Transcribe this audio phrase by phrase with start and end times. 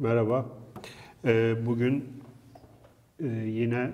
[0.00, 0.46] Merhaba.
[1.24, 2.04] Ee, bugün
[3.18, 3.90] e, yine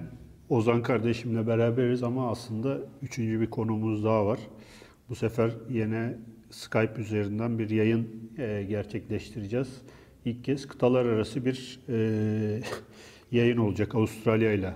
[0.49, 4.41] Ozan kardeşimle beraberiz ama aslında üçüncü bir konumuz daha var.
[5.09, 6.19] Bu sefer yine
[6.51, 8.09] Skype üzerinden bir yayın
[8.39, 9.83] e, gerçekleştireceğiz.
[10.25, 12.61] İlk kez kıtalar arası bir e,
[13.39, 13.95] yayın olacak.
[13.95, 14.75] Avustralya ile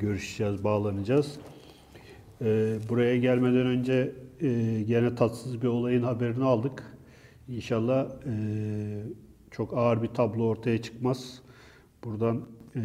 [0.00, 1.38] görüşeceğiz, bağlanacağız.
[2.88, 6.82] Buraya gelmeden önce e, gene tatsız bir olayın haberini aldık.
[7.48, 8.10] İnşallah
[9.56, 11.42] çok ağır bir tablo ortaya çıkmaz.
[12.04, 12.40] Buradan
[12.76, 12.80] e,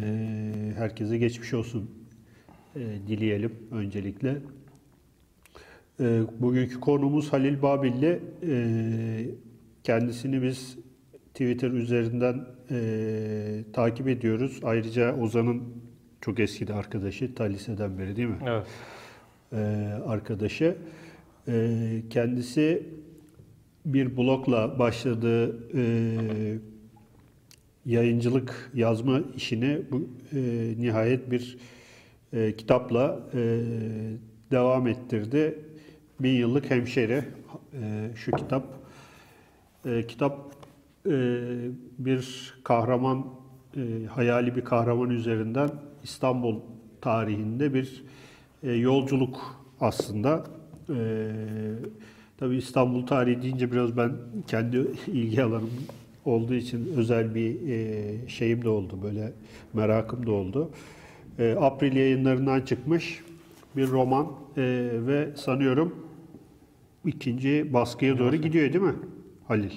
[0.76, 1.90] herkese geçmiş olsun
[2.76, 4.38] e, dileyelim öncelikle.
[6.00, 8.20] E, bugünkü konumuz Halil Babil'le.
[8.42, 9.30] E,
[9.84, 10.78] kendisini biz
[11.34, 14.60] Twitter üzerinden e, takip ediyoruz.
[14.62, 15.62] Ayrıca Ozan'ın
[16.20, 18.38] çok eski de arkadaşı, ta liseden beri değil mi?
[18.46, 18.66] Evet.
[19.52, 19.56] e,
[20.06, 20.76] arkadaşı.
[21.48, 22.86] E, kendisi
[23.92, 25.82] bir blogla başladığı e,
[27.86, 30.38] yayıncılık yazma işini bu e,
[30.78, 31.58] nihayet bir
[32.32, 33.60] e, kitapla e,
[34.50, 35.58] devam ettirdi.
[36.20, 37.24] Bin yıllık hemşeri
[37.72, 38.64] e, şu kitap.
[39.86, 40.54] E, kitap
[41.06, 41.12] e,
[41.98, 43.26] bir kahraman,
[43.76, 45.70] e, hayali bir kahraman üzerinden
[46.02, 46.60] İstanbul
[47.00, 48.04] tarihinde bir
[48.62, 50.44] e, yolculuk aslında.
[50.88, 50.94] E,
[52.40, 54.12] tabii İstanbul tarihi deyince biraz ben
[54.46, 55.70] kendi ilgi alanım
[56.24, 59.32] olduğu için özel bir e, şeyim de oldu, böyle
[59.74, 60.70] merakım da oldu.
[61.38, 63.24] E, April yayınlarından çıkmış
[63.76, 66.06] bir roman e, ve sanıyorum
[67.06, 68.94] ikinci baskıya doğru gidiyor değil mi
[69.48, 69.72] Halil?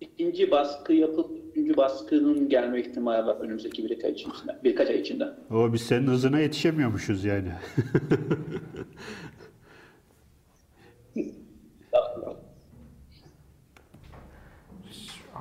[0.00, 1.30] İkinci baskı yapıp
[1.70, 4.56] üçüncü baskının gelme ihtimali var önümüzdeki birkaç ay içinde.
[4.64, 5.24] Birkaç ay içinde.
[5.50, 7.48] O biz senin hızına yetişemiyormuşuz yani.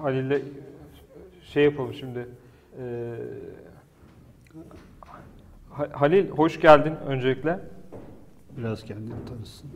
[0.02, 0.42] Halil'le
[1.44, 2.28] şey yapalım şimdi.
[2.81, 3.16] Ee,
[5.69, 7.60] Ha- Halil hoş geldin öncelikle.
[8.58, 9.70] Biraz kendini tanısın.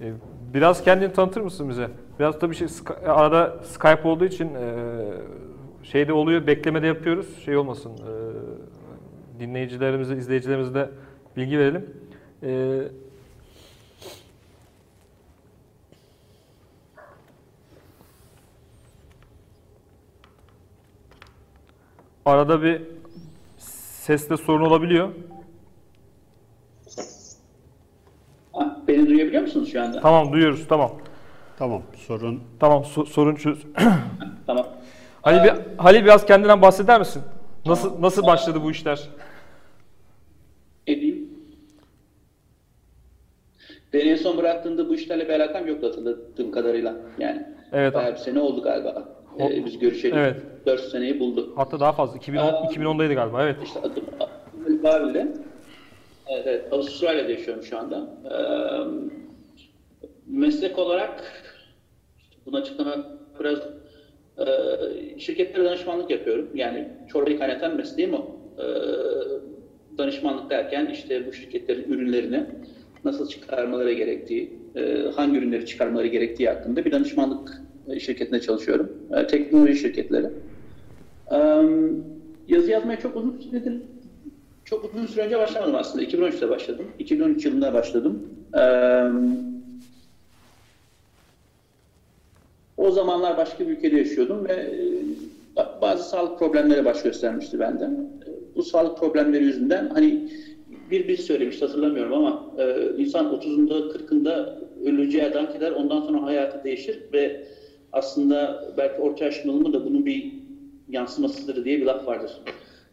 [0.00, 0.12] Ee,
[0.54, 1.88] biraz kendini tanıtır mısın bize?
[2.18, 2.68] Biraz tabii şey
[3.06, 4.74] arada Skype olduğu için e,
[5.82, 7.38] şeyde oluyor, beklemede yapıyoruz.
[7.44, 7.92] Şey olmasın.
[7.92, 8.10] E,
[9.40, 10.90] dinleyicilerimize, izleyicilerimize de
[11.36, 11.86] bilgi verelim.
[12.42, 12.80] E,
[22.30, 22.82] arada bir
[23.58, 25.08] seste sorun olabiliyor.
[28.52, 30.00] Ha, beni duyabiliyor musunuz şu anda?
[30.00, 30.92] Tamam duyuyoruz, tamam.
[31.58, 33.58] Tamam sorun Tamam so- sorun çöz.
[34.46, 34.66] Tamam.
[35.22, 37.22] Halil, bir, Halil biraz kendinden bahseder misin?
[37.66, 39.08] Nasıl nasıl başladı bu işler?
[40.86, 41.28] Edeyim.
[43.92, 46.96] Beni en son bıraktığında bu işlerle bir alakam yoktu hatırladığım kadarıyla.
[47.18, 47.94] Yani Evet.
[47.94, 49.08] bayağı bir sene oldu galiba.
[49.38, 50.18] Ee, biz görüşelim.
[50.18, 50.36] Evet.
[50.66, 51.52] 4 seneyi buldu.
[51.56, 52.16] Hatta daha fazla.
[52.16, 52.64] 2010, Aa.
[52.64, 53.42] 2010'daydı galiba.
[53.44, 53.56] Evet.
[53.64, 54.04] İşte adım
[54.82, 55.28] Babil'de.
[56.28, 58.10] Evet, evet, Avustralya'da yaşıyorum şu anda.
[58.24, 58.36] Ee,
[60.26, 61.24] meslek olarak
[62.46, 63.06] bunu açıklamak
[63.40, 63.58] biraz
[64.38, 66.48] e, şirketlere danışmanlık yapıyorum.
[66.54, 68.36] Yani çorbayı kaynatan mesleğim o.
[68.58, 68.62] Ee,
[69.98, 72.46] danışmanlık derken işte bu şirketlerin ürünlerini
[73.04, 77.67] nasıl çıkarmaları gerektiği, e, hangi ürünleri çıkarmaları gerektiği hakkında bir danışmanlık e,
[78.00, 78.92] şirketinde çalışıyorum.
[79.16, 80.26] E, teknoloji şirketleri.
[81.32, 81.36] Ee,
[82.48, 83.82] yazı yazmaya çok uzun süredir
[84.68, 86.04] çok uzun süre önce başlamadım aslında.
[86.04, 86.86] 2013'te başladım.
[86.98, 88.22] 2013 yılında başladım.
[88.58, 89.02] Ee,
[92.76, 97.84] o zamanlar başka bir ülkede yaşıyordum ve e, bazı sağlık problemleri baş göstermişti bende.
[97.84, 100.28] E, Bu sağlık problemleri yüzünden hani
[100.90, 106.64] bir bir söylemişti hatırlamıyorum ama e, insan 30'unda 40'ında öleceği adam gider ondan sonra hayatı
[106.64, 107.46] değişir ve
[107.92, 110.32] aslında belki orta yaş da bunun bir
[110.88, 112.42] yansımasıdır diye bir laf vardır.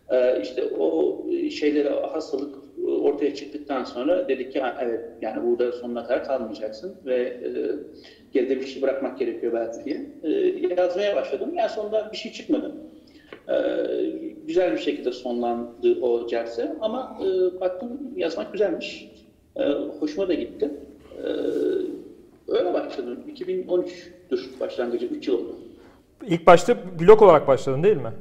[0.09, 1.17] Ee, işte o
[1.51, 2.55] şeyleri hastalık
[2.87, 7.49] ortaya çıktıktan sonra dedik ki "Ha, evet yani burada sonuna kadar kalmayacaksın ve e,
[8.31, 10.05] geride bir şey bırakmak gerekiyor belki diye.
[10.23, 10.29] E,
[10.81, 11.53] yazmaya başladım.
[11.55, 12.71] Yani sonunda bir şey çıkmadı.
[13.49, 13.55] E,
[14.47, 19.09] güzel bir şekilde sonlandı o celse ama e, baktım yazmak güzelmiş.
[19.55, 19.63] E,
[19.99, 20.71] hoşuma da gitti.
[21.17, 21.23] E,
[22.47, 23.23] öyle başladım.
[24.31, 25.05] 2013'tür başlangıcı.
[25.05, 25.55] 3 yıl oldu.
[26.27, 28.13] İlk başta blog olarak başladın değil mi?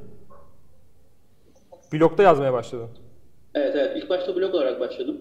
[1.93, 2.89] Blogda yazmaya başladın.
[3.55, 3.97] Evet evet.
[3.97, 5.21] İlk başta blog olarak başladım.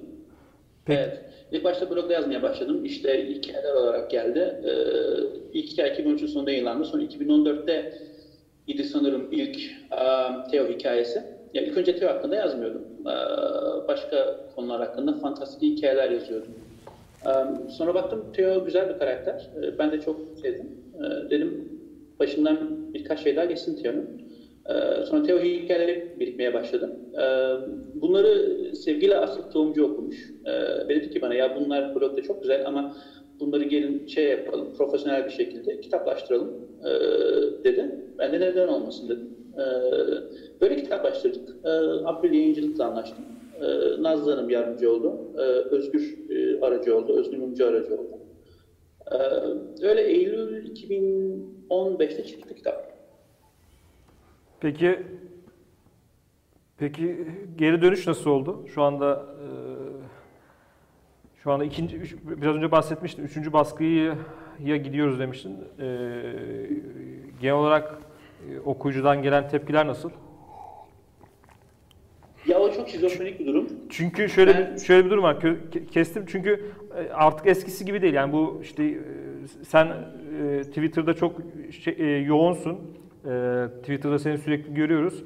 [0.85, 0.99] Peki.
[0.99, 1.19] Evet.
[1.51, 2.85] İlk başta blogda yazmaya başladım.
[2.85, 4.61] İşte hikayeler olarak geldi.
[4.65, 4.71] Ee,
[5.53, 6.85] ilk hikaye 2013'ün sonunda yayınlandı.
[6.85, 7.93] Sonra 2014'te
[8.67, 9.57] idi sanırım ilk
[9.91, 11.23] um, Theo hikayesi.
[11.53, 12.81] Ya ilk önce Theo hakkında yazmıyordum.
[13.01, 13.07] Ee,
[13.87, 16.51] başka konular hakkında fantastik hikayeler yazıyordum.
[17.69, 19.49] Sonra baktım Theo güzel bir karakter.
[19.79, 20.71] Ben de çok sevdim.
[21.29, 21.69] Dedim
[22.19, 22.57] başından
[22.93, 24.23] birkaç şey daha geçsin Teo'nun.
[24.69, 26.89] Ee, sonra Teo hikayeleri birikmeye başladı.
[27.93, 30.33] Bunları sevgili Aslı Tohumcu okumuş.
[30.89, 32.95] Dedi ki bana ya bunlar blogda çok güzel ama
[33.39, 36.55] bunları gelin şey yapalım, profesyonel bir şekilde kitaplaştıralım
[37.63, 37.91] dedi.
[38.17, 39.29] Ben de neden olmasın dedim.
[40.61, 41.65] Böyle kitaplaştırdık.
[42.05, 43.25] April Yayıncılık'la anlaştım.
[43.61, 45.19] Ee, Nazlı Hanım yardımcı oldu.
[45.37, 45.41] Ee,
[45.75, 47.19] Özgür e, aracı oldu.
[47.19, 48.19] Özgür Mumcu aracı oldu.
[49.11, 49.17] Ee,
[49.87, 52.93] öyle Eylül 2015'te çıktı kitap.
[54.59, 54.99] Peki
[56.77, 57.27] peki
[57.57, 58.65] geri dönüş nasıl oldu?
[58.67, 59.47] Şu anda e,
[61.43, 63.25] şu anda ikinci üç- biraz önce bahsetmiştim.
[63.25, 64.17] Üçüncü baskıya
[64.59, 65.57] gidiyoruz demiştin.
[65.79, 65.85] E,
[67.41, 67.97] genel olarak
[68.49, 70.09] e, okuyucudan gelen tepkiler nasıl?
[72.93, 73.67] Şizofrenik bir durum.
[73.89, 75.37] Çünkü şöyle Ben- bir, şöyle bir durum var.
[75.91, 76.65] Kestim çünkü
[76.97, 78.13] e, artık eskisi gibi değil.
[78.13, 78.97] Yani bu işte e,
[79.63, 81.35] sen e, Twitter'da çok
[81.71, 82.77] şey, yoğunsun.
[83.81, 85.23] Twitter'da seni sürekli görüyoruz.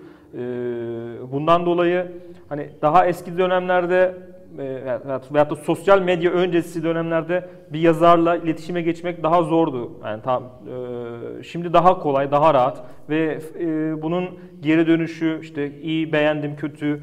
[1.31, 2.07] Bundan dolayı
[2.49, 4.13] hani daha eski dönemlerde
[4.57, 9.91] veyahut da sosyal medya öncesi dönemlerde bir yazarla iletişime geçmek daha zordu.
[10.03, 14.29] Yani tam e, şimdi daha kolay, daha rahat ve e, bunun
[14.59, 17.01] geri dönüşü işte iyi, beğendim, kötü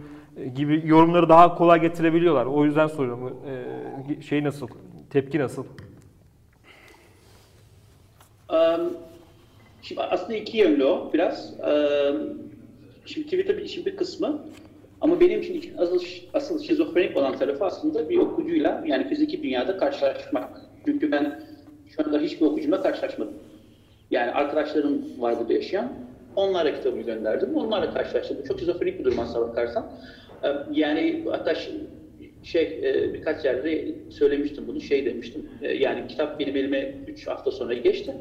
[0.54, 2.46] gibi yorumları daha kolay getirebiliyorlar.
[2.46, 3.36] O yüzden soruyorum.
[4.18, 4.68] E, şey nasıl?
[5.10, 5.64] Tepki nasıl?
[9.82, 11.54] Şimdi aslında iki yönlü o biraz.
[13.06, 14.42] Şimdi Twitter işin bir kısmı
[15.00, 16.00] ama benim için asıl,
[16.34, 20.60] asıl şizofrenik olan tarafı aslında bir okuyucuyla yani fiziki dünyada karşılaşmak.
[20.84, 21.42] Çünkü ben
[21.88, 23.34] şu anda hiçbir okuyucumla karşılaşmadım.
[24.10, 25.92] Yani arkadaşlarım var burada yaşayan.
[26.36, 27.56] Onlara kitabımı gönderdim.
[27.56, 28.36] Onlarla karşılaştım.
[28.42, 29.86] Bu çok şizofrenik bir durum aslına bakarsan.
[30.44, 31.54] Ee, Yani hatta
[32.42, 34.80] şey e, birkaç yerde söylemiştim bunu.
[34.80, 35.48] Şey demiştim.
[35.62, 38.14] e, Yani kitap benim elime 3 hafta sonra geçti.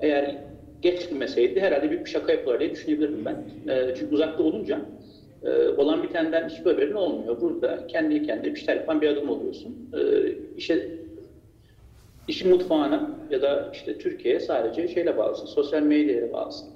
[0.00, 0.34] Eğer
[0.82, 3.44] geçmeseydi herhalde büyük bir şaka yapıyorlar diye düşünebilirdim ben.
[3.72, 4.80] E, Çünkü uzakta olunca
[5.76, 7.40] olan bitenden hiçbir haberin olmuyor.
[7.40, 9.90] Burada kendi kendine bir şeyler yapan bir adam oluyorsun.
[10.56, 10.88] İşe
[12.28, 16.68] işin mutfağına ya da işte Türkiye'ye sadece şeyle bağlısın, sosyal medyaya bağlısın.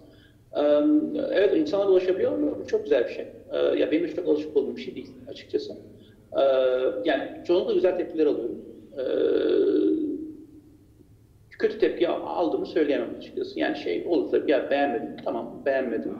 [1.32, 3.26] Evet insana ulaşabiliyor ama bu çok güzel bir şey.
[3.52, 5.72] Ee, Ya benim çok alışık olduğum bir şey değil açıkçası.
[6.38, 6.40] Ee,
[7.04, 8.58] Yani çoğunlukla güzel tepkiler alıyorum.
[8.98, 9.02] Ee,
[11.58, 13.58] Kötü tepki aldığımı söyleyemem açıkçası.
[13.58, 16.18] Yani şey olur tabii ya beğenmedim, tamam beğenmedim.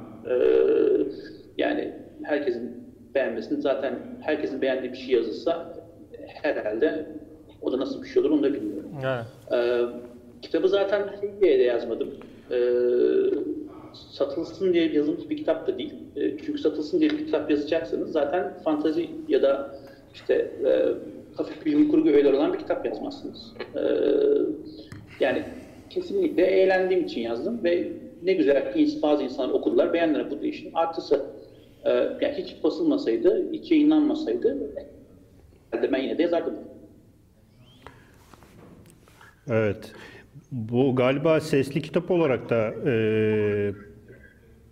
[1.59, 2.81] Yani herkesin
[3.15, 5.73] beğenmesini zaten herkesin beğendiği bir şey yazılsa
[6.43, 7.07] herhalde
[7.61, 8.91] o da nasıl bir şey olur onu da bilmiyorum.
[9.05, 9.27] Evet.
[9.53, 9.81] Ee,
[10.43, 12.15] kitabı zaten şey diye de yazmadım.
[12.51, 12.57] Ee,
[13.95, 15.95] satılsın diye yazılmış bir kitap da değil.
[16.17, 19.75] Ee, çünkü satılsın diye bir kitap yazacaksanız zaten fantazi ya da
[20.15, 20.35] işte
[20.67, 20.71] e,
[21.37, 23.53] hafif bilim kurgu öğeleri olan bir kitap yazmazsınız.
[23.77, 23.81] Ee,
[25.21, 25.45] yani
[25.91, 27.93] kesinlikle eğlendiğim için yazdım ve
[28.23, 31.27] ne güzel ki bazı insanlar okudular, beğendiler bu işin artısı.
[31.85, 31.91] Ee,
[32.21, 34.73] yani hiç basılmasaydı, hiç yayınlanmasaydı
[35.71, 36.55] herhalde ben yine de yazardım.
[39.51, 39.93] Evet.
[40.53, 43.73] Bu galiba sesli kitap olarak da e,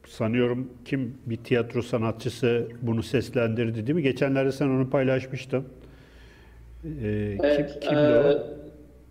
[0.06, 4.02] sanıyorum kim bir tiyatro sanatçısı bunu seslendirdi değil mi?
[4.02, 5.64] Geçenlerde sen onu paylaşmıştın.
[6.84, 8.58] E, Evet, kim, kimdi eee, o?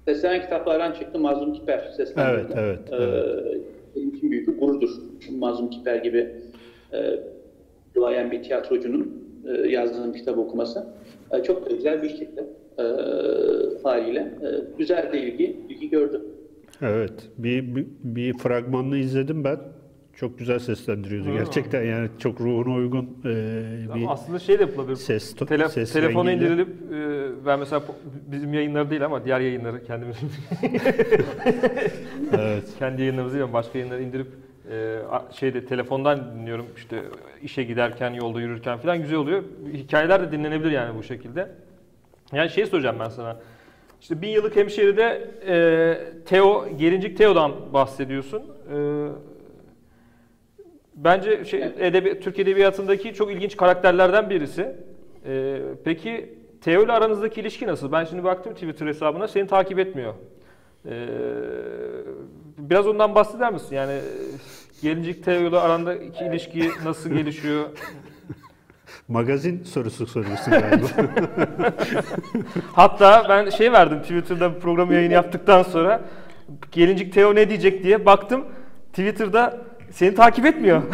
[0.07, 2.53] Seslenen kitaplardan çıktı Mazlum Kiper seslendirdi.
[2.57, 3.23] Evet, evet,
[3.53, 3.61] Eee,
[3.95, 4.89] Benim için büyük bir gururdur.
[5.31, 6.29] Mazlum Kiper gibi
[7.95, 10.87] duayen bir tiyatrocunun eee, yazdığım kitabı okuması.
[11.33, 12.85] Eee, çok güzel bir çıktı eee,
[13.83, 14.33] haliyle.
[14.41, 16.21] Eee, güzel de ilgi, ilgi gördü.
[16.81, 17.29] Evet.
[17.37, 19.59] Bir, bir, bir fragmanını izledim ben.
[20.15, 24.95] Çok güzel seslendiriyordu gerçekten yani çok ruhuna uygun e, bir aslında şey de yapılabilir.
[24.95, 26.45] ses Tele- ses telefona rengiyle.
[26.53, 27.83] indirilip e, ben mesela
[28.31, 30.15] bizim yayınları değil ama diğer yayınları kendimiz
[32.37, 32.63] Evet.
[32.79, 34.27] kendi yayınlarımızı değil ama başka yayınları indirip
[34.71, 34.97] e,
[35.31, 37.01] şeyde telefondan dinliyorum işte
[37.43, 39.43] işe giderken yolda yürürken falan güzel oluyor.
[39.73, 41.49] Hikayeler de dinlenebilir yani bu şekilde.
[42.33, 43.37] Yani şey soracağım ben sana.
[44.01, 48.43] İşte bin yıllık hemşeride e, Teo, Gelincik Teo'dan bahsediyorsun.
[48.73, 48.77] E,
[50.95, 54.75] bence şey, edebi, Türk Edebiyatı'ndaki çok ilginç karakterlerden birisi.
[55.25, 57.91] E, peki Teo ile aranızdaki ilişki nasıl?
[57.91, 60.13] Ben şimdi baktım Twitter hesabına seni takip etmiyor.
[60.85, 61.07] E,
[62.57, 63.75] biraz ondan bahseder misin?
[63.75, 63.99] Yani
[64.81, 67.65] Gelincik Teo ile arandaki ilişki nasıl gelişiyor?
[69.07, 70.87] Magazin sorusu soruyorsun galiba.
[72.73, 76.01] Hatta ben şey verdim Twitter'da bir program yayını yaptıktan sonra
[76.71, 78.45] Gelincik Teo ne diyecek diye baktım
[78.89, 79.57] Twitter'da
[79.91, 80.83] seni takip etmiyor.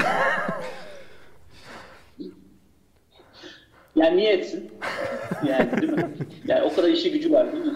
[3.95, 4.71] Yani niye etsin?
[5.47, 6.09] Yani değil mi?
[6.45, 7.71] Yani o kadar işi gücü var değil mi?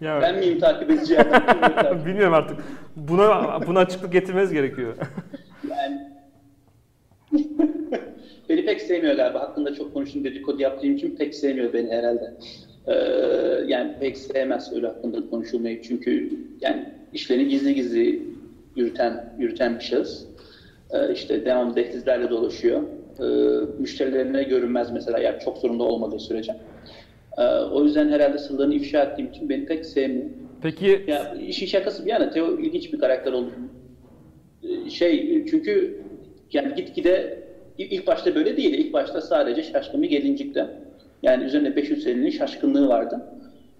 [0.00, 1.18] Ya, Ben miyim takip edici?
[2.06, 2.58] Bilmiyorum artık.
[2.96, 4.94] Buna buna açıklık getirmeniz gerekiyor.
[5.68, 6.00] yani
[8.52, 9.40] beni pek sevmiyor galiba.
[9.40, 12.34] Hakkında çok konuştum dedikodu yaptığım için pek sevmiyor beni herhalde.
[12.86, 12.92] Ee,
[13.66, 15.82] yani pek sevmez öyle hakkında konuşulmayı.
[15.82, 16.30] Çünkü
[16.60, 18.22] yani işlerini gizli gizli
[18.76, 20.24] yürüten yürüten bir şahıs.
[20.90, 22.82] Ee, işte devamlı tehditlerle dolaşıyor.
[23.20, 23.24] Ee,
[23.78, 26.56] müşterilerine görünmez mesela yani çok zorunda olmadığı sürece.
[27.38, 30.26] Ee, o yüzden herhalde sırlarını ifşa ettiğim için beni pek sevmiyor.
[30.62, 33.50] Peki Ya işin şakası bir yana Theo ilginç bir karakter oldu.
[34.62, 36.02] Ee, Şey çünkü
[36.52, 37.41] yani gitgide
[37.78, 38.76] ilk başta böyle değildi.
[38.76, 40.66] İlk başta sadece şaşkın bir gelincikti.
[41.22, 43.20] Yani üzerinde 500 senenin şaşkınlığı vardı.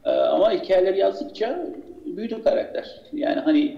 [0.04, 1.66] Ee, ama hikayeleri yazdıkça
[2.06, 3.02] büyüdü karakter.
[3.12, 3.76] Yani hani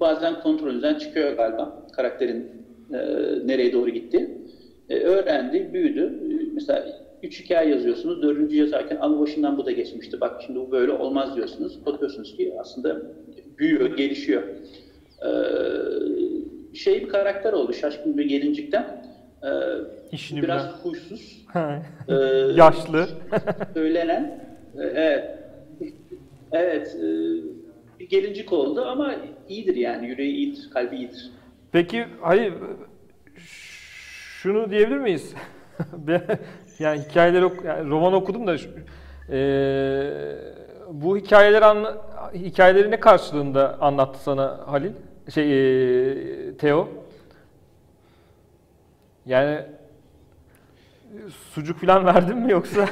[0.00, 2.50] bazen kontrolünden çıkıyor galiba karakterin
[2.92, 2.96] e,
[3.44, 4.30] nereye doğru gitti.
[4.88, 6.14] E, öğrendi, büyüdü.
[6.30, 6.84] E, Mesela
[7.22, 10.20] üç hikaye yazıyorsunuz, dördüncü yazarken ama başından bu da geçmişti.
[10.20, 11.86] Bak şimdi bu böyle olmaz diyorsunuz.
[11.86, 13.02] Bakıyorsunuz ki aslında
[13.58, 14.42] büyüyor, gelişiyor.
[15.26, 15.28] Ee,
[16.74, 18.86] şey bir karakter oldu, şaşkın bir gelincikten.
[19.44, 19.48] Ee,
[20.12, 20.74] İşini biraz bilen.
[20.82, 21.46] huysuz,
[22.08, 22.12] ee,
[22.56, 23.08] yaşlı.
[23.74, 24.44] söylenen,
[24.78, 25.38] e, evet,
[26.52, 27.04] evet, e,
[28.00, 29.14] bir gelincik oldu ama
[29.48, 31.30] iyidir yani, yüreği iyidir, kalbi iyidir.
[31.72, 32.52] Peki hayır
[33.36, 35.34] şunu diyebilir miyiz?
[36.78, 38.56] Yani hikayeleri ok- yani roman okudum da
[39.32, 40.36] eee,
[40.90, 41.96] bu hikayeleri anla,
[42.34, 44.90] hikayeleri ne karşılığında anlattı sana Halil?
[45.34, 46.88] Şey eee, Teo.
[49.26, 49.58] Yani
[51.54, 52.84] sucuk falan verdin mi yoksa?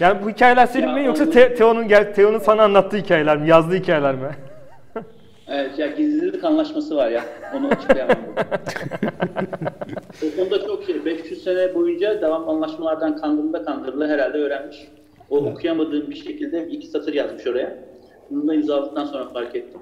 [0.00, 3.36] yani bu hikayeler senin Ya mi yoksa onu- Te- Teo'nun gel Teo'nun sana anlattığı hikayeler
[3.36, 3.48] mi?
[3.48, 4.30] Yazdığı hikayeler mi?
[5.50, 7.24] Evet, ya gizlilik anlaşması var ya,
[7.56, 8.16] onu açıklayamam.
[10.26, 14.88] o konuda çok şey, 500 sene boyunca devam anlaşmalardan kandırıla kandırıla herhalde öğrenmiş.
[15.30, 17.76] O okuyamadığım bir şekilde iki satır yazmış oraya.
[18.30, 19.80] Bunu da imzaladıktan sonra fark ettim.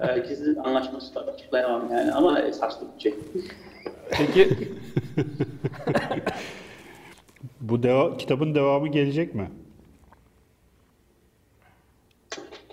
[0.00, 3.14] Ee, gizlilik anlaşması var, açıklayamam yani ama esaslı bir şey.
[4.10, 4.48] Peki
[7.60, 9.50] Bu deva- kitabın devamı gelecek mi?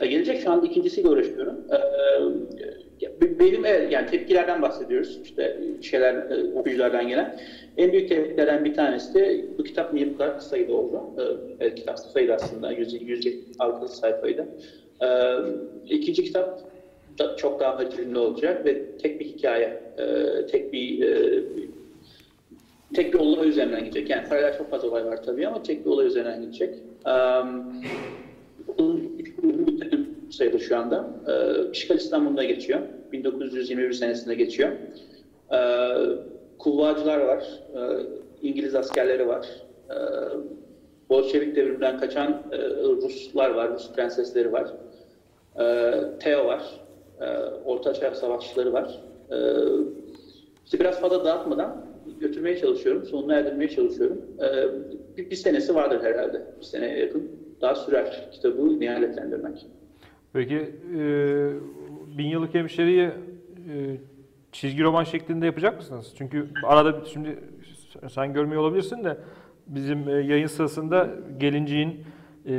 [0.02, 1.56] E, Gelecek şu anda ikincisiyle uğraşıyorum.
[1.72, 5.20] Ee, be- benim evet, yani tepkilerden bahsediyoruz.
[5.24, 7.40] İşte şeyler e, okuyuculardan gelen.
[7.78, 11.02] En büyük tepkilerden bir tanesi de bu kitap niye bu kadar kısaydı oldu.
[11.18, 11.24] Ee,
[11.60, 12.72] Evet, kitap kısaydı aslında.
[12.72, 14.48] 100, 106 sayfaydı.
[15.02, 15.36] Ee,
[15.90, 16.62] İkinci kitap
[17.38, 21.44] çok daha hacimli olacak ve tek bir hikaye, e, tek bir e,
[22.94, 24.10] tek bir olay üzerinden gidecek.
[24.10, 26.76] Yani paralel çok fazla olay var tabii ama tek bir olay üzerinden gidecek.
[27.06, 27.74] Um,
[30.30, 31.10] sayılır şu anda.
[31.74, 32.80] İşgal İstanbul'da geçiyor.
[33.12, 34.72] 1921 senesinde geçiyor.
[35.52, 35.58] Ee,
[36.58, 37.44] kuvvacılar var.
[38.42, 39.48] İngiliz askerleri var.
[39.90, 39.94] Ee,
[41.10, 43.74] Bolşevik devriminden kaçan e, Ruslar var.
[43.74, 44.68] Rus prensesleri var.
[45.60, 46.62] Ee, Theo var.
[47.22, 47.26] Ee,
[47.66, 49.00] Orta Çağ savaşçıları var.
[49.32, 49.36] Ee,
[50.66, 51.86] işte biraz fazla dağıtmadan
[52.20, 53.06] götürmeye çalışıyorum.
[53.06, 54.22] Sonuna erdirmeye çalışıyorum.
[54.40, 54.68] Ee,
[55.18, 56.42] bir, bir senesi vardır herhalde.
[56.60, 57.32] Bir seneye yakın.
[57.62, 59.66] Daha sürer kitabı nihaletlendirmek.
[60.34, 61.00] Peki e,
[62.18, 63.98] Bin Yıllık Hemşeri'yi e,
[64.52, 66.14] çizgi roman şeklinde yapacak mısınız?
[66.18, 67.40] Çünkü arada şimdi
[68.10, 69.18] sen görmüyor olabilirsin de
[69.68, 72.04] bizim e, yayın sırasında gelinciğin
[72.46, 72.54] e,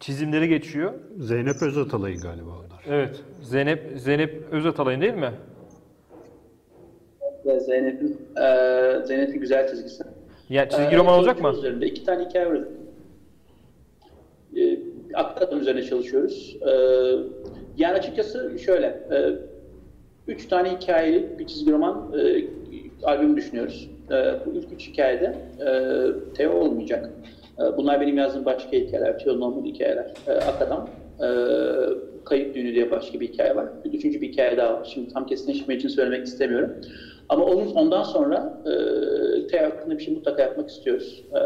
[0.00, 0.92] çizimleri geçiyor.
[1.18, 2.84] Zeynep Özatalay'ın galiba onlar.
[2.86, 3.22] Evet.
[3.42, 5.32] Zeynep Zeynep Özatalay'ın değil mi?
[7.46, 10.04] Ve Zeynep'in eee Zeynep'in güzel çizgisi.
[10.48, 11.52] Yani çizgi Eee, roman olacak mı?
[11.58, 11.86] Üzerinde.
[11.86, 12.60] İki tane hikaye var.
[14.54, 14.78] Eee
[15.14, 16.56] Aktarım üzerine çalışıyoruz.
[16.66, 17.16] Eee,
[17.76, 19.34] yani açıkçası şöyle, eee,
[20.28, 22.44] üç tane hikayelik bir çizgi roman eee
[23.02, 23.90] albüm düşünüyoruz.
[24.10, 27.10] Eee, bu ilk üç hikayede eee Teo olmayacak.
[27.60, 30.14] Eee, bunlar benim yazdığım başka hikayeler, Teo normal hikayeler.
[30.28, 30.88] Eee Akadam,
[31.20, 31.88] eee
[32.24, 33.66] Kayıp Düğünü diye başka bir hikaye var.
[33.84, 34.90] Bir üçüncü bir hikaye daha var.
[34.94, 36.70] Şimdi tam kesinleşme için söylemek istemiyorum.
[37.28, 38.70] Ama onun ondan sonra e,
[39.46, 41.24] Teo hakkında bir şey mutlaka yapmak istiyoruz.
[41.32, 41.38] E,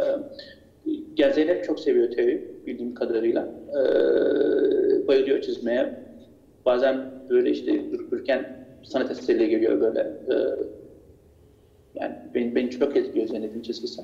[1.16, 3.48] ya Zeynep çok seviyor Teo'yu bildiğim kadarıyla.
[3.68, 3.78] E,
[5.06, 5.94] bayılıyor çizmeye.
[6.64, 8.46] Bazen böyle işte dururken
[8.82, 10.08] sanat eseriyle geliyor böyle.
[11.94, 14.02] Yani beni, beni çok etkiliyor Zeynep'in çizgisi.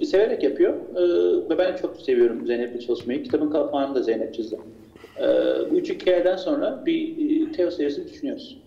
[0.00, 1.02] E, severek yapıyor e,
[1.50, 3.22] ve ben çok seviyorum Zeynep'le çalışmayı.
[3.22, 4.60] Kitabın kapağını da Zeynep çizdi.
[5.20, 5.26] E,
[5.70, 8.58] bu üç hikayeden sonra bir e, Teo serisi düşünüyoruz.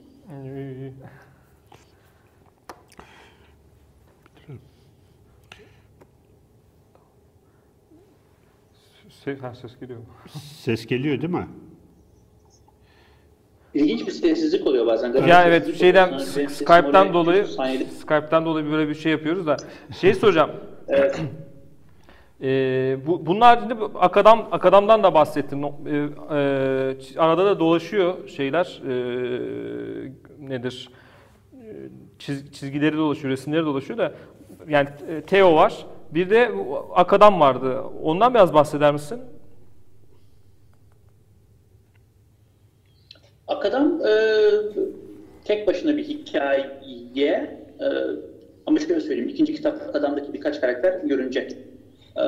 [9.10, 10.00] Ses, ha, ses geliyor.
[10.64, 11.48] Ses geliyor değil mi?
[13.74, 15.14] İlginç bir sessizlik oluyor bazen.
[15.28, 16.20] Ya evet şeyden oluyor.
[16.20, 19.58] Sesim Skype'tan dolayı 300 saniyede- Skype'tan dolayı böyle bir şey yapıyoruz da
[20.02, 20.52] şey soracağım.
[20.92, 21.22] Evet.
[22.42, 25.64] Ee, bu, bunun haricinde akadam, akadamdan da bahsettim.
[25.64, 28.82] E, e, arada da dolaşıyor şeyler.
[28.88, 28.92] e,
[30.50, 30.90] nedir?
[31.54, 31.58] E,
[32.20, 34.12] Çiz, çizgileri dolaşıyor, resimleri dolaşıyor da.
[34.70, 35.86] Yani e, Teo var.
[36.12, 36.52] Bir de
[36.96, 37.82] akadam vardı.
[38.04, 39.22] Ondan biraz bahseder misin?
[43.50, 44.12] Akadam e,
[45.44, 47.86] tek başına bir hikaye e,
[48.66, 51.52] ama şöyle söyleyeyim ikinci kitap Akadam'daki birkaç karakter görünecek.
[52.18, 52.24] E,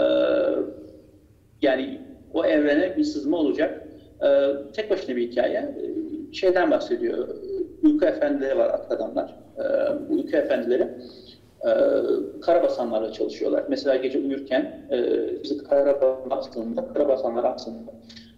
[1.62, 2.02] yani
[2.34, 3.88] o evrene bir sızma olacak.
[4.24, 4.28] E,
[4.74, 5.58] tek başına bir hikaye.
[5.58, 5.84] E,
[6.34, 7.28] şeyden bahsediyor.
[7.84, 9.36] Uyku efendileri var Akadamlar.
[9.58, 9.64] E,
[10.10, 10.88] bu uyku efendileri
[11.66, 11.72] e,
[12.42, 13.64] karabasanlarla çalışıyorlar.
[13.68, 14.98] Mesela gece uyurken e,
[15.44, 17.92] bizi karabasan aslında, karabasanlar aslında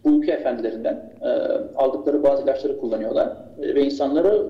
[0.05, 1.27] ülke efendilerinden e,
[1.75, 3.27] aldıkları bazı ilaçları kullanıyorlar
[3.61, 4.47] e, ve insanları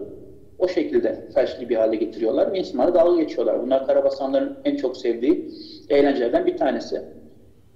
[0.60, 3.62] o şekilde felçli bir hale getiriyorlar ve insanlara dalga geçiyorlar.
[3.62, 5.52] Bunlar karabasanların en çok sevdiği
[5.90, 7.02] eğlencelerden bir tanesi.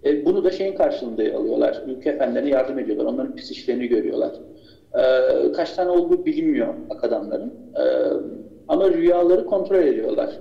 [0.05, 1.83] E, bunu da şeyin karşılığında alıyorlar.
[1.85, 3.05] Ülke efendilerine yardım ediyorlar.
[3.05, 4.31] Onların pis işlerini görüyorlar.
[4.93, 7.53] E, kaç tane olduğu bilinmiyor akadamların.
[7.75, 7.83] E,
[8.67, 10.39] ama rüyaları kontrol ediyorlar.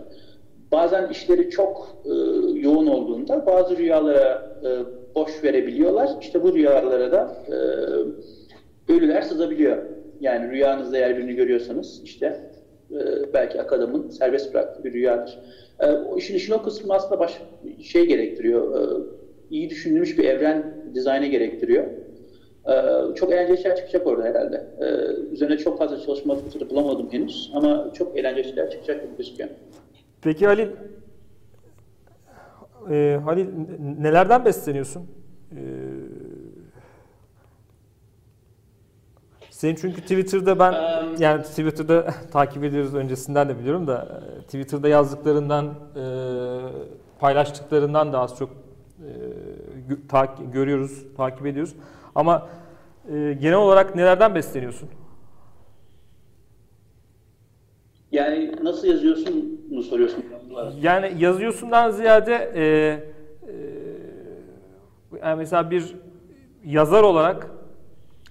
[0.72, 2.10] Bazen işleri çok e,
[2.58, 4.68] yoğun olduğunda bazı rüyalara e,
[5.16, 6.10] boş verebiliyorlar.
[6.20, 9.82] İşte bu rüyalara da e, ölüler sızabiliyor.
[10.20, 12.50] Yani rüyanızda eğer birini görüyorsanız işte
[12.90, 12.96] e,
[13.34, 15.38] belki akadamın serbest bıraktığı bir rüyadır.
[15.80, 17.42] E, işin işin o kısmı aslında baş
[17.82, 18.80] şey gerektiriyor.
[18.80, 19.04] E,
[19.50, 21.84] iyi düşünülmüş bir evren dizaynı gerektiriyor.
[22.68, 22.74] E,
[23.14, 24.66] çok eğlenceli şeyler çıkacak orada herhalde.
[24.80, 24.86] E,
[25.32, 29.48] üzerine çok fazla çalışma fırsatı bulamadım henüz ama çok eğlenceli şeyler çıkacak gibi gözüküyor.
[30.22, 30.68] Peki Halil,
[32.90, 35.06] e, Halil n- nelerden besleniyorsun?
[35.52, 35.60] E,
[39.50, 40.72] senin çünkü Twitter'da ben
[41.18, 46.04] yani Twitter'da takip ediyoruz öncesinden de biliyorum da e, Twitter'da yazdıklarından e,
[47.20, 49.08] paylaştıklarından da az çok e,
[50.08, 51.74] ta- görüyoruz, takip ediyoruz.
[52.14, 52.48] Ama
[53.12, 54.88] e, genel olarak nelerden besleniyorsun?
[58.16, 60.24] Yani nasıl yazıyorsun mu soruyorsun?
[60.82, 62.98] Yani yazıyorsundan ziyade e, e,
[65.22, 65.96] yani mesela bir
[66.64, 67.50] yazar olarak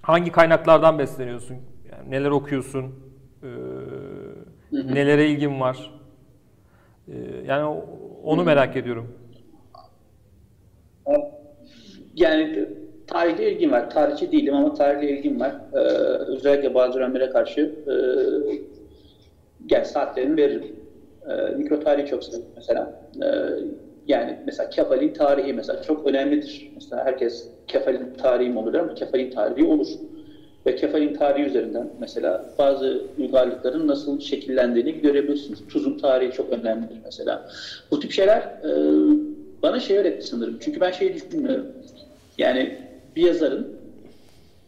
[0.02, 1.56] hangi kaynaklardan besleniyorsun?
[1.92, 2.84] Yani neler okuyorsun?
[3.42, 3.46] E,
[4.70, 4.94] hı.
[4.94, 5.90] nelere ilgin var?
[7.08, 7.14] E,
[7.46, 7.82] yani
[8.24, 9.06] onu merak ediyorum.
[12.14, 12.68] Yani
[13.06, 13.90] tarihle ilgim var.
[13.90, 15.54] Tarihçi değilim ama tarihle ilgim var.
[15.72, 15.78] Ee,
[16.32, 17.94] özellikle bazı dönemlere karşı e,
[19.70, 20.76] yani saatlerimi veririm.
[21.30, 22.94] Ee, mikro tarihi çok severim mesela.
[23.24, 23.28] Ee,
[24.06, 26.70] yani mesela Kefal'in tarihi mesela çok önemlidir.
[26.74, 29.86] Mesela herkes Kefal'in tarihi mi olur ama Kefal'in tarihi olur.
[30.66, 35.66] Ve Kefal'in tarihi üzerinden mesela bazı uygarlıkların nasıl şekillendiğini görebilirsiniz.
[35.68, 37.46] Tuz'un tarihi çok önemlidir mesela.
[37.90, 38.70] Bu tip şeyler e,
[39.62, 40.58] bana şey öğretti sanırım.
[40.60, 41.68] Çünkü ben şeyi düşünmüyorum.
[42.38, 42.78] Yani
[43.16, 43.76] bir yazarın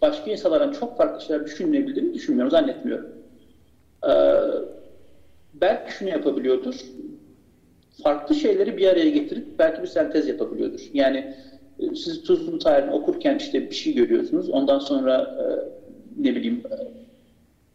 [0.03, 3.09] başka insanlardan çok farklı şeyler düşünebildiğini düşünmüyorum, zannetmiyorum.
[4.07, 4.11] Ee,
[5.61, 6.75] belki şunu yapabiliyordur.
[8.03, 10.81] Farklı şeyleri bir araya getirip belki bir sentez yapabiliyordur.
[10.93, 11.35] Yani
[11.79, 14.51] e, siz Tuzlu'nun tarihini okurken işte bir şey görüyorsunuz.
[14.51, 15.45] Ondan sonra e,
[16.23, 16.77] ne bileyim e,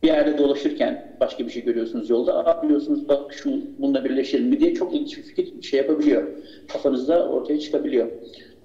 [0.03, 2.45] bir yerde dolaşırken başka bir şey görüyorsunuz yolda.
[2.45, 6.27] Aa biliyorsunuz bak şu bununla birleşelim mi diye çok ilginç bir fikir şey yapabiliyor.
[6.67, 8.09] Kafanızda ortaya çıkabiliyor.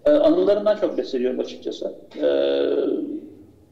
[0.05, 1.95] Ee, anılarından çok besleniyorum açıkçası.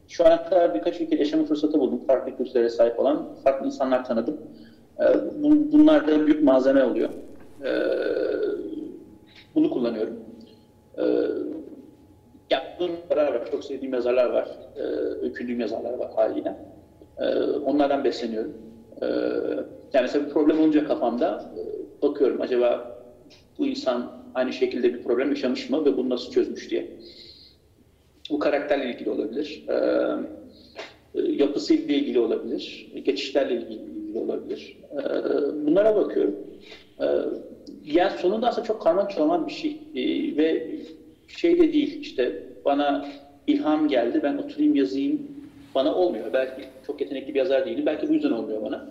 [0.07, 2.01] Şu ana kadar birkaç ülkede yaşama fırsatı buldum.
[2.07, 4.41] Farklı kültürlere sahip olan farklı insanlar tanıdım.
[4.99, 5.03] Ee,
[5.43, 7.09] bu- bunlar da büyük malzeme oluyor.
[7.65, 7.71] Ee,
[9.55, 10.19] bunu kullanıyorum.
[10.97, 11.03] Ee,
[12.49, 13.51] yaptığım yazarlar var.
[13.51, 14.47] Çok sevdiğim yazarlar var.
[15.21, 16.55] Öykündüğüm yazarlar var haliyle.
[17.65, 18.53] Onlardan besleniyorum.
[19.93, 21.61] Yani mesela bir problem olunca kafamda e,
[22.01, 22.97] bakıyorum acaba
[23.57, 26.87] bu insan aynı şekilde bir problem yaşamış mı ve bunu nasıl çözmüş diye.
[28.29, 29.63] Bu karakterle ilgili olabilir.
[29.69, 29.75] E,
[31.21, 32.87] yapısıyla ilgili olabilir.
[33.03, 34.77] Geçişlerle ilgili olabilir.
[34.91, 36.35] Ee, bunlara bakıyorum.
[37.01, 37.05] Ee,
[37.85, 39.77] yani sonunda aslında çok karman çorman bir şey.
[39.95, 40.75] Ee, ve
[41.27, 43.05] şey de değil işte bana
[43.47, 45.21] ilham geldi ben oturayım yazayım
[45.75, 46.33] bana olmuyor.
[46.33, 47.85] Belki çok yetenekli bir yazar değilim.
[47.85, 48.89] Belki bu yüzden olmuyor bana.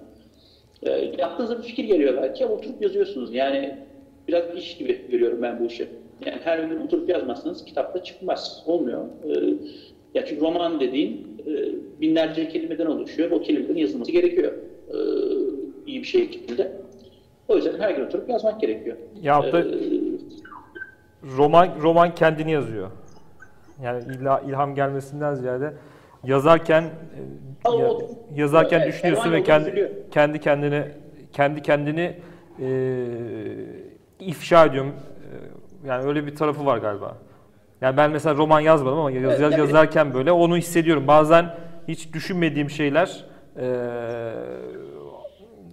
[0.82, 3.34] E, yaptığınızda bir fikir geliyor belki ama oturup yazıyorsunuz.
[3.34, 3.74] Yani
[4.28, 5.88] biraz iş gibi görüyorum ben bu işi.
[6.26, 8.62] Yani her gün oturup yazmazsanız kitapta çıkmaz.
[8.66, 9.04] Olmuyor.
[9.04, 9.54] E,
[10.14, 11.52] ya çünkü roman dediğin e,
[12.00, 13.30] binlerce kelimeden oluşuyor.
[13.30, 14.52] O kelimelerin yazılması gerekiyor.
[15.96, 16.72] E, iyi bir şekilde.
[17.48, 18.96] O yüzden her gün oturup yazmak gerekiyor.
[19.22, 19.64] Ya da E,
[21.36, 22.90] roman roman kendini yazıyor.
[23.82, 25.72] Yani illa ilham gelmesinden ziyade
[26.24, 27.88] yazarken e, ya-
[28.34, 30.82] yazarken Evet, düşünüyorsun ve kendi kendi kendini
[31.32, 32.16] kendi kendini
[32.62, 32.68] e,
[34.20, 34.92] ifşa ediyorum.
[35.84, 37.16] E, Yani öyle bir tarafı var galiba.
[37.80, 41.06] Yani ben mesela roman yazmadım ama yaz, yaz- yazarken böyle onu hissediyorum.
[41.06, 41.54] Bazen
[41.88, 43.24] hiç düşünmediğim şeyler
[43.60, 43.64] eee,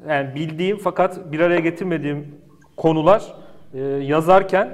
[0.09, 2.35] yani bildiğim fakat bir araya getirmediğim
[2.77, 3.23] konular
[3.73, 4.69] eee, yazarken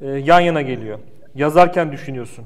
[0.00, 0.98] eee, yan yana geliyor.
[1.34, 2.44] Yazarken düşünüyorsun.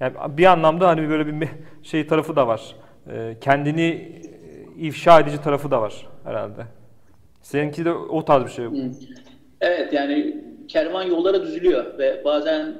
[0.00, 1.48] Yani bir anlamda hani böyle bir
[1.82, 2.76] şey tarafı da var.
[3.08, 4.12] Eee, kendini
[4.78, 6.62] ifşa edici tarafı da var herhalde.
[7.42, 8.66] Seninki de o tarz bir şey.
[9.60, 10.36] Evet yani
[10.68, 12.74] kervan yollara düzülüyor ve bazen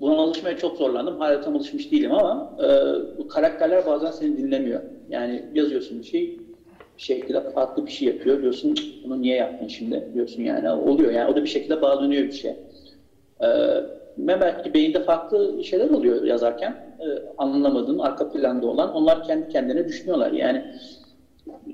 [0.00, 1.18] buna alışmaya çok zorlandım.
[1.18, 2.66] Hala tam alışmış değilim ama e,
[3.18, 4.80] bu karakterler bazen seni dinlemiyor.
[5.08, 6.38] Yani yazıyorsun bir şey,
[6.96, 8.42] bir şekilde farklı bir şey yapıyor.
[8.42, 10.70] Diyorsun bunu niye yaptın şimdi diyorsun yani.
[10.70, 12.50] Oluyor yani o da bir şekilde bağlanıyor bir şey.
[13.40, 13.48] E,
[14.18, 16.70] ve belki beyinde farklı şeyler oluyor yazarken.
[17.00, 17.06] E,
[17.38, 18.94] anlamadığın, arka planda olan.
[18.94, 20.32] Onlar kendi kendine düşünüyorlar.
[20.32, 20.64] Yani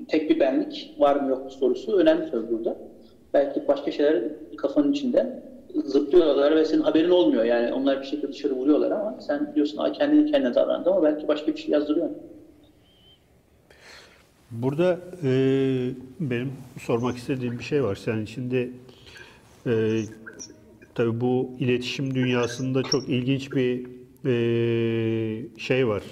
[0.07, 2.77] tek bir benlik var mı yok mu sorusu önemli tabii burada.
[3.33, 4.23] Belki başka şeyler
[4.57, 5.33] kafanın içinde
[5.85, 7.43] zıplıyorlar ve senin haberin olmuyor.
[7.43, 11.47] Yani onlar bir şekilde dışarı vuruyorlar ama sen diyorsun kendini kendine davrandı ama belki başka
[11.47, 12.09] bir şey yazdırıyor.
[14.51, 15.29] Burada e,
[16.19, 17.95] benim sormak istediğim bir şey var.
[17.95, 18.71] Sen şimdi
[19.67, 20.01] e,
[20.95, 23.87] tabii bu iletişim dünyasında çok ilginç bir
[24.25, 26.03] e, şey var.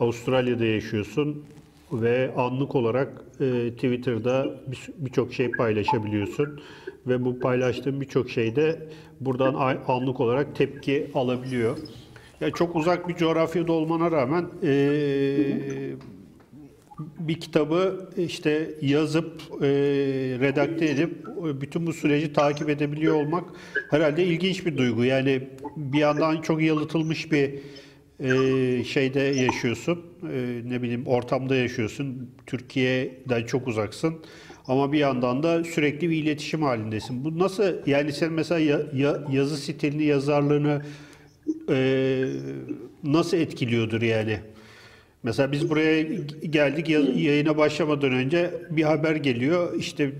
[0.00, 1.44] Avustralya'da yaşıyorsun
[1.92, 3.08] ve anlık olarak
[3.40, 6.60] e, Twitter'da bir- birçok şey paylaşabiliyorsun
[7.06, 8.88] ve bu paylaştığın birçok şeyde
[9.20, 11.78] buradan anlık olarak tepki alabiliyor.
[12.40, 14.68] Ya çok uzak bir coğrafyada olmana rağmen e,
[16.98, 19.66] bir kitabı işte yazıp e,
[20.40, 21.26] redakte edip
[21.60, 23.44] bütün bu süreci takip edebiliyor olmak
[23.90, 25.04] herhalde ilginç bir duygu.
[25.04, 25.42] Yani
[25.76, 27.54] bir yandan çok yalıtılmış bir
[28.20, 34.14] e, şeyde yaşıyorsun, e, ne bileyim ortamda yaşıyorsun, Türkiye'den çok uzaksın.
[34.68, 37.24] Ama bir yandan da sürekli bir iletişim halindesin.
[37.24, 40.82] Bu nasıl yani sen mesela ya- ya- yazı stilini, yazarlığını
[41.70, 42.24] e,
[43.04, 44.38] nasıl etkiliyordur yani?
[45.22, 46.02] Mesela biz buraya
[46.50, 49.74] geldik ya- yayına başlamadan önce bir haber geliyor.
[49.78, 50.12] İşte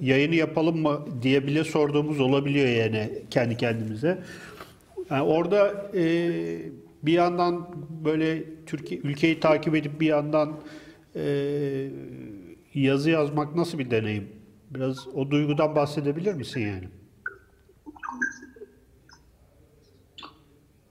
[0.00, 4.18] yayını yapalım mı diye bile sorduğumuz olabiliyor yani kendi kendimize.
[5.10, 6.30] Yani orada e,
[7.02, 7.68] bir yandan
[8.04, 10.60] böyle Türkiye ülkeyi takip edip bir yandan
[11.16, 11.20] e,
[12.82, 14.28] yazı yazmak nasıl bir deneyim?
[14.70, 16.88] Biraz o duygudan bahsedebilir misin yani?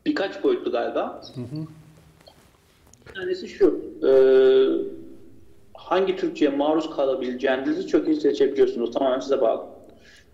[0.06, 1.22] Birkaç boyutlu galiba.
[3.08, 3.82] Bir tanesi şu.
[4.08, 4.12] e,
[5.74, 8.92] hangi Türkçe'ye maruz kalabileceğinizi çok iyi seçebiliyorsunuz.
[8.92, 9.66] Tamamen size bağlı.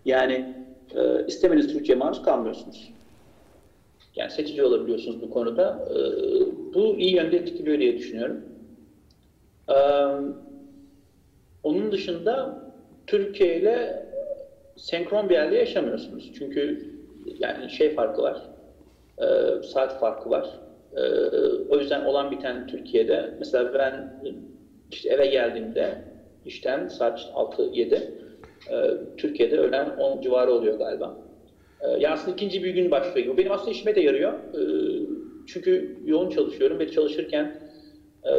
[0.04, 0.54] Yani
[0.94, 2.92] e, istemediğiniz Türkçe'ye maruz kalmıyorsunuz.
[4.16, 5.88] Yani seçici olabiliyorsunuz bu konuda.
[5.90, 5.94] E,
[6.74, 8.40] bu iyi yönde etkiliyor diye düşünüyorum.
[9.68, 9.74] E,
[11.64, 12.58] onun dışında
[13.06, 14.06] Türkiye ile
[14.76, 16.32] senkron bir yerde yaşamıyorsunuz.
[16.38, 16.90] Çünkü
[17.38, 18.42] yani şey farkı var.
[19.18, 19.26] e,
[19.62, 20.60] saat farkı var.
[20.96, 21.00] E,
[21.68, 24.22] o yüzden olan biten Türkiye'de mesela ben
[24.90, 25.94] işte eve geldiğimde
[26.44, 28.02] işten saat 6-7 e,
[29.16, 31.16] Türkiye'de öğlen 10 civarı oluyor galiba.
[31.80, 33.32] E, ya aslında ikinci bir gün başlıyor.
[33.32, 34.32] Bu benim aslında işime de yarıyor.
[34.32, 34.60] E,
[35.46, 37.60] çünkü yoğun çalışıyorum ve çalışırken
[38.24, 38.30] e,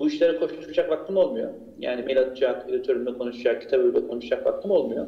[0.00, 1.50] bu işlere koşturacak vaktim olmuyor.
[1.78, 5.06] Yani mail atacak, editörümle konuşacak, kitabıyla konuşacak vaktim olmuyor.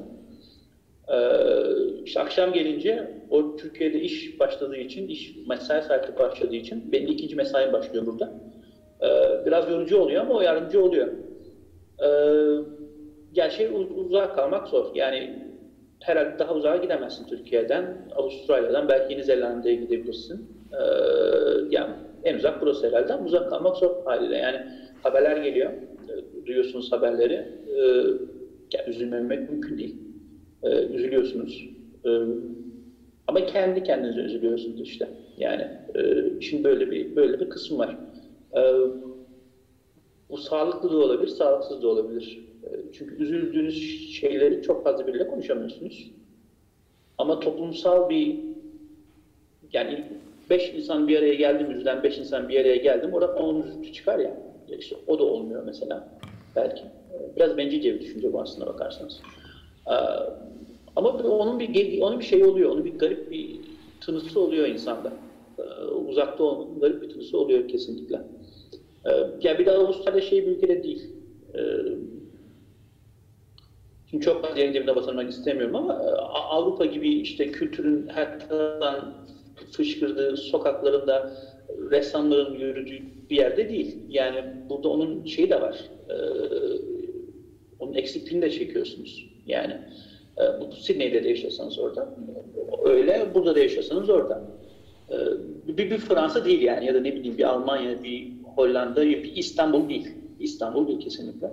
[1.09, 7.09] Ee, işte akşam gelince o Türkiye'de iş başladığı için, iş mesai saati başladığı için benim
[7.09, 8.33] ikinci mesaim başlıyor burada.
[9.03, 11.09] Ee, biraz yorucu oluyor ama o yardımcı oluyor.
[12.03, 12.09] Ee,
[13.35, 14.95] yani şey uz- uzak kalmak zor.
[14.95, 15.39] Yani
[16.01, 20.49] herhalde daha uzağa gidemezsin Türkiye'den, Avustralya'dan belki Yeni Zelanda'ya gidebilirsin.
[20.73, 20.77] Ee,
[21.71, 24.37] yani en uzak burası herhalde uzak kalmak zor haliyle.
[24.37, 24.61] Yani
[25.03, 27.49] haberler geliyor, e, duyuyorsunuz haberleri.
[28.73, 29.97] Yani üzülmemek mümkün değil.
[30.63, 31.69] Ee, üzülüyorsunuz.
[32.05, 32.11] Ee,
[33.27, 35.09] ama kendi kendinize üzülüyorsunuz işte.
[35.39, 37.97] Yani e, işin böyle bir böyle bir kısmı var.
[38.57, 38.73] Ee,
[40.31, 42.49] bu sağlıklı da olabilir, sağlıksız da olabilir.
[42.65, 46.11] Ee, çünkü üzüldüğünüz şeyleri çok fazla biriyle konuşamıyorsunuz.
[47.19, 48.41] Ama toplumsal bir
[49.73, 50.05] yani
[50.51, 53.63] beş insan bir araya geldi mi, üzülen beş insan bir araya geldi mi orada onun
[53.63, 54.52] üzüntü çıkar ya.
[54.69, 56.09] İşte o da olmuyor mesela
[56.57, 56.83] belki.
[56.83, 59.21] Ee, Biraz bencilce bir düşünce bu aslında bakarsanız.
[60.97, 63.61] Ama onun bir onun bir şey oluyor, onun bir garip bir
[64.01, 65.13] tınısı oluyor insanda.
[66.07, 68.23] Uzakta olmanın garip bir tınısı oluyor kesinlikle.
[69.41, 71.11] Ya bir de Avustralya şey bir ülkede değil.
[74.11, 79.15] Şimdi çok fazla yerin dibine istemiyorum ama e, Avrupa gibi işte kültürün her taraftan
[79.73, 81.33] fışkırdığı sokaklarında
[81.91, 82.99] ressamların yürüdüğü
[83.33, 83.97] bir yerde değil.
[84.09, 85.77] Yani burada onun şeyi de var.
[86.11, 86.15] Ee,
[87.79, 89.27] onun eksikliğini de çekiyorsunuz.
[89.47, 92.15] Yani e, E, bu Sydney'de de yaşasanız orada.
[92.85, 94.43] Öyle, burada da yaşasanız orada.
[95.11, 95.17] E,
[95.69, 99.89] bir, bir Fransa değil yani ya da ne bileyim bir Almanya, bir Hollanda, bir İstanbul
[99.89, 100.09] değil.
[100.41, 101.51] İstanbul değil kesinlikle.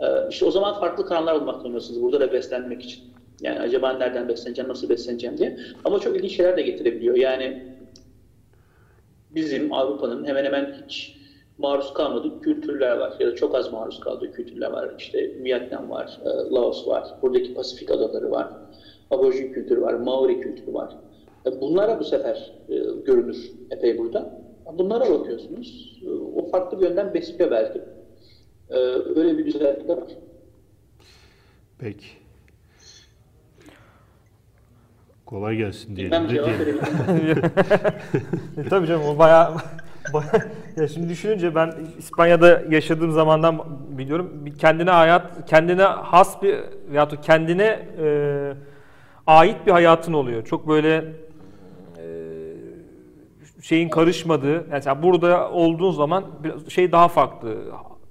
[0.00, 3.02] E, işte o zaman farklı kanallar bulmak zorundasınız burada da beslenmek için.
[3.40, 5.58] Yani acaba nereden besleneceğim, nasıl besleneceğim diye.
[5.84, 7.16] Ama çok ilginç şeyler de getirebiliyor.
[7.16, 7.62] Yani
[9.36, 11.16] bizim Avrupa'nın hemen hemen hiç
[11.58, 13.12] maruz kalmadığı kültürler var.
[13.20, 14.90] Ya da çok az maruz kaldığı kültürler var.
[14.98, 18.48] İşte Vietnam var, e, Laos var, buradaki Pasifik adaları var,
[19.10, 20.96] Aborjin kültürü var, Maori kültürü var.
[21.46, 24.46] E, Bunlara bu sefer e, görünür epey burada.
[24.78, 26.00] Bunlara bakıyorsunuz.
[26.36, 27.82] O farklı bir yönden besliyor belki.
[29.16, 30.08] Öyle bir güzellik de var.
[31.78, 32.06] Peki.
[35.26, 36.24] Kolay gelsin diyelim.
[36.24, 37.42] Ne cevap verebilirim.
[38.58, 39.52] E, tabii canım o bayağı,
[40.76, 46.56] ya şimdi düşününce ben İspanya'da yaşadığım zamandan biliyorum kendine hayat kendine has bir
[46.90, 48.54] veyahut da kendine e,
[49.26, 50.44] ait bir hayatın oluyor.
[50.44, 51.04] Çok böyle
[51.98, 52.04] e,
[53.62, 57.56] şeyin karışmadığı yani sen burada olduğun zaman biraz şey daha farklı.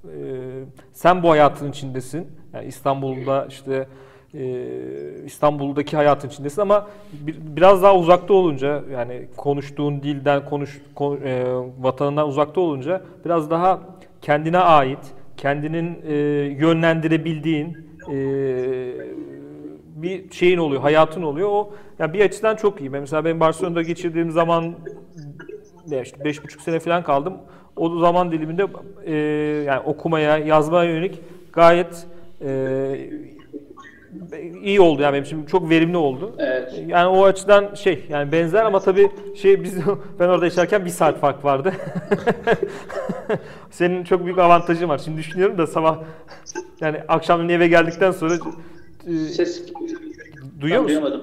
[0.03, 0.17] E,
[0.91, 2.27] sen bu hayatın içindesin.
[2.53, 3.87] Yani İstanbul'da işte
[5.25, 11.43] İstanbul'daki hayatın içindesin ama bir- biraz daha uzakta olunca yani konuştuğun dilden konuş kon- e,
[11.79, 13.79] vatanından uzakta olunca biraz daha
[14.21, 14.99] kendine ait,
[15.37, 16.13] kendinin e,
[16.59, 17.77] yönlendirebildiğin
[18.11, 18.15] e,
[19.95, 21.49] bir şeyin oluyor, hayatın oluyor.
[21.51, 21.69] O
[21.99, 22.89] yani bir açıdan çok iyi.
[22.89, 24.75] Mesela ben Barcelona'da geçirdiğim zaman
[26.03, 27.33] işte beş buçuk sene falan kaldım.
[27.75, 28.67] O zaman diliminde
[29.05, 29.13] e,
[29.67, 31.19] yani okumaya, yazmaya yönelik
[31.53, 32.07] gayet
[32.41, 32.49] e,
[34.63, 36.35] iyi oldu yani benim için çok verimli oldu.
[36.37, 36.83] Evet.
[36.87, 39.77] Yani o açıdan şey yani benzer ama tabii şey biz
[40.19, 41.73] ben orada yaşarken bir saat fark vardı.
[43.71, 44.97] Senin çok büyük avantajın var.
[44.97, 46.03] Şimdi düşünüyorum da sabah
[46.81, 48.33] yani akşam eve geldikten sonra
[49.07, 49.67] e, Ses
[50.61, 50.95] duyuyor musun?
[51.01, 51.21] Duyamadım.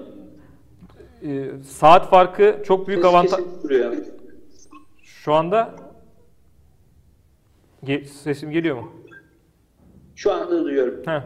[1.23, 3.41] E, saat farkı çok büyük avantaj.
[5.03, 5.75] Şu anda
[7.85, 8.93] Ge- sesim geliyor mu?
[10.17, 11.03] Şu anda duyuyorum.
[11.07, 11.21] Heh.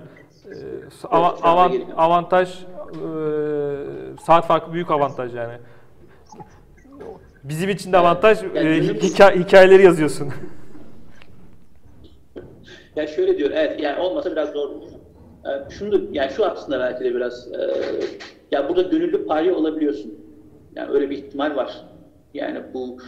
[0.50, 1.88] Geliyor.
[1.96, 2.98] avantaj e,
[4.26, 5.54] saat farkı büyük avantaj yani.
[7.44, 10.32] Bizim için de avantaj Yani e, günlük- hika- hikayeleri yazıyorsun.
[12.96, 14.88] Ya şöyle diyor, evet yani olmasa biraz zor olur.
[15.46, 17.58] Ee, şunu da, yani şu aslında belki de biraz, e,
[18.50, 20.14] ya burada gönüllü pari olabiliyorsun.
[20.76, 21.84] Yani öyle bir ihtimal var.
[22.34, 22.98] Yani bu,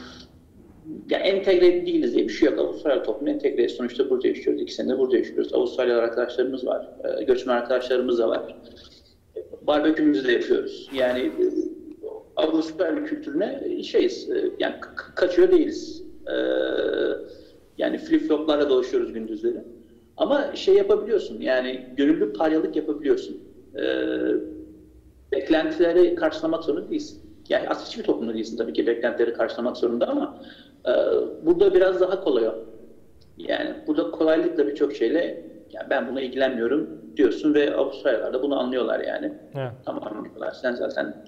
[1.11, 2.59] ya entegre değiliz diye bir şey yok.
[2.59, 3.69] Avustralya toplumu entegre.
[3.69, 4.63] Sonuçta burada yaşıyoruz.
[4.63, 5.53] İki senedir burada yaşıyoruz.
[5.53, 6.89] Avustralyalı arkadaşlarımız var.
[7.05, 8.57] E, göçmen arkadaşlarımız da var.
[9.61, 10.89] Barbekümüzü de yapıyoruz.
[10.93, 11.45] Yani e,
[12.37, 16.03] Avustralya kültürüne şeyiz, e, yani ka- kaçıyor değiliz.
[16.27, 16.35] E,
[17.79, 19.65] yani flip floplarla dolaşıyoruz gündüzleri.
[20.17, 23.37] Ama şey yapabiliyorsun, yani gönüllü paryalık yapabiliyorsun.
[23.75, 23.83] E,
[25.33, 27.21] beklentileri karşılamak zorunda değilsin.
[27.49, 30.68] Yani aslında hiçbir toplumda değilsin tabii ki beklentileri karşılamak zorunda ama e,
[31.43, 32.55] burada biraz daha kolay o.
[33.37, 39.01] Yani burada kolaylıkla birçok şeyle yani ben buna ilgilenmiyorum diyorsun ve Avustralyalılar da bunu anlıyorlar
[39.01, 39.33] yani.
[39.55, 39.73] Evet.
[39.85, 40.53] Tamam diyorlar.
[40.63, 41.25] Sen zaten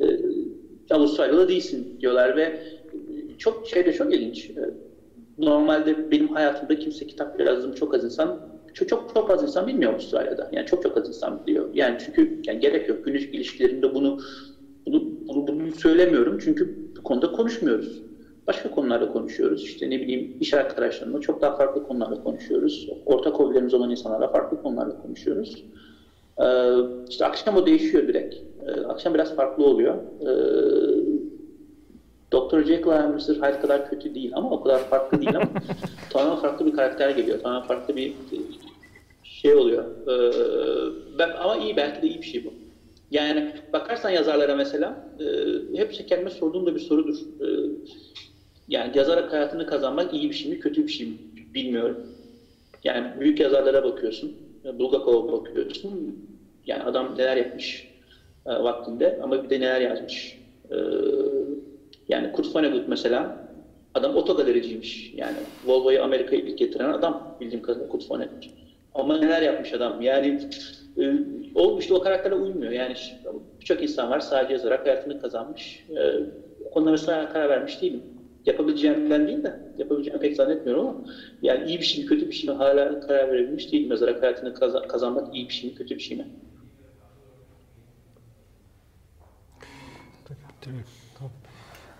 [0.00, 0.04] e,
[0.90, 2.42] Avustralyalı değilsin diyorlar ve
[2.92, 4.50] e, çok şey de çok ilginç.
[4.50, 4.54] E,
[5.38, 8.40] Normalde benim hayatımda kimse kitap yazdığım çok az insan
[8.74, 10.48] çok çok çok az insan bilmiyor Avustralya'da.
[10.52, 11.68] Yani çok çok az insan biliyor.
[11.74, 13.04] Yani çünkü yani gerek yok.
[13.04, 14.18] Günlük ilişkilerimde bunu
[14.86, 18.05] bunu, bunu, bunu söylemiyorum çünkü bu konuda konuşmuyoruz.
[18.46, 19.62] Başka konularda konuşuyoruz.
[19.62, 22.88] İşte ne bileyim iş arkadaşlarımla çok daha farklı konularda konuşuyoruz.
[23.06, 25.64] Ortak hobilerimiz olan insanlarla farklı konularda konuşuyoruz.
[26.42, 26.72] Ee,
[27.08, 28.34] işte akşam o değişiyor direkt.
[28.66, 29.96] Ee, akşam biraz farklı oluyor.
[30.20, 30.26] Ee,
[32.32, 32.62] Dr.
[32.64, 33.34] Jekyll and Mr.
[33.34, 35.48] Hyde kadar kötü değil ama o kadar farklı değil ama
[36.10, 37.40] tamamen farklı bir karakter geliyor.
[37.42, 38.36] Tamamen farklı bir e,
[39.24, 39.84] şey oluyor.
[40.08, 40.32] Ee,
[41.18, 42.54] ben, ama iyi belki de iyi bir şey bu.
[43.10, 45.24] Yani bakarsan yazarlara mesela e,
[45.78, 47.16] hep kendime sorduğum da bir sorudur.
[47.40, 47.46] E,
[48.68, 51.14] yani yazarak hayatını kazanmak iyi bir şey mi kötü bir şey mi
[51.54, 52.06] bilmiyorum.
[52.84, 54.36] Yani büyük yazarlara bakıyorsun.
[54.74, 56.18] Bulgakov'a bakıyorsun.
[56.66, 57.88] Yani adam neler yapmış
[58.46, 60.38] e, vaktinde ama bir de neler yazmış.
[60.70, 60.76] E,
[62.08, 63.48] yani Kurt Vonnegut mesela
[63.94, 65.12] adam otogalericiymiş.
[65.16, 68.44] Yani Volvo'yu Amerika'ya ilk getiren adam bildiğim kadarıyla Kurt Vonnegut.
[68.94, 70.00] Ama neler yapmış adam.
[70.02, 70.40] Yani
[70.98, 71.12] e,
[71.54, 72.72] o işte o karaktere uymuyor.
[72.72, 72.94] Yani
[73.60, 75.86] birçok insan var sadece yazarak hayatını kazanmış.
[75.90, 78.15] E, mesela karar vermiş değilim.
[78.46, 81.04] Yapabileceğimden değil de yapabileceğimi pek zannetmiyorum ama
[81.42, 83.90] yani iyi bir şey mi kötü bir şey mi hala karar verebilmiş değilim.
[83.90, 86.26] Yazarak hayatını kaza- kazanmak iyi bir şey mi kötü bir şey mi?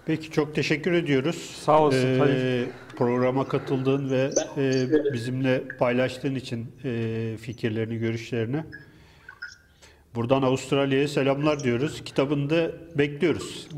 [0.07, 1.37] Peki çok teşekkür ediyoruz.
[1.37, 2.67] Sağ olasın, Ee, Halil.
[2.97, 8.65] programa katıldığın ve e, bizimle paylaştığın için e, fikirlerini, görüşlerini.
[10.15, 12.05] Buradan Avustralya'ya selamlar diyoruz.
[12.05, 13.69] Kitabını da bekliyoruz.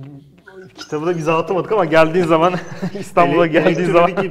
[0.74, 2.54] Kitabı da bize atamadık ama geldiğin zaman
[3.00, 4.10] İstanbul'a geldiğin zaman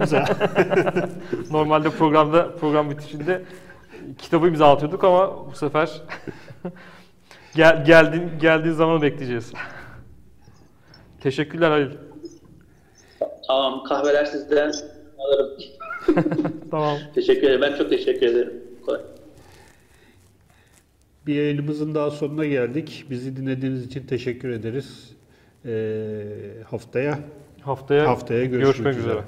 [1.51, 3.41] normalde programda program bitişinde
[4.17, 6.01] kitabı imza atıyorduk ama bu sefer
[7.55, 9.53] gel, geldiğin geldiğin zaman bekleyeceğiz.
[11.21, 11.91] Teşekkürler Halil.
[13.47, 14.73] Tamam kahveler sizden
[15.19, 15.49] alırım.
[16.71, 16.97] Tamam.
[17.15, 17.61] teşekkür ederim.
[17.61, 18.53] Ben çok teşekkür ederim.
[18.85, 19.01] Kolay.
[21.27, 23.05] Bir yayınımızın daha sonuna geldik.
[23.09, 25.16] Bizi dinlediğiniz için teşekkür ederiz.
[26.69, 27.19] Haftaya
[27.61, 29.11] Haftaya, haftaya görüşmek, görüşmek üzere.
[29.13, 29.23] üzere.